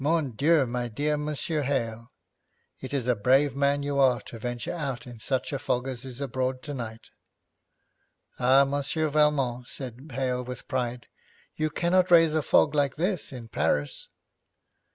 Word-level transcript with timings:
'Mon 0.03 0.31
Dieu, 0.31 0.65
my 0.65 0.87
dear 0.87 1.15
Monsieur 1.15 1.61
Hale, 1.61 2.09
it 2.79 2.91
is 2.91 3.05
a 3.05 3.15
brave 3.15 3.55
man 3.55 3.83
you 3.83 3.99
are 3.99 4.19
to 4.21 4.39
venture 4.39 4.73
out 4.73 5.05
in 5.05 5.19
such 5.19 5.53
a 5.53 5.59
fog 5.59 5.87
as 5.87 6.05
is 6.05 6.19
abroad 6.19 6.63
tonight.' 6.63 7.09
'Ah, 8.39 8.65
Monsieur 8.65 9.09
Valmont,' 9.09 9.67
said 9.69 10.07
Hale 10.13 10.43
with 10.43 10.67
pride, 10.67 11.05
'you 11.55 11.69
cannot 11.69 12.09
raise 12.09 12.33
a 12.33 12.41
fog 12.41 12.73
like 12.73 12.95
this 12.95 13.31
in 13.31 13.47
Paris!' 13.47 14.07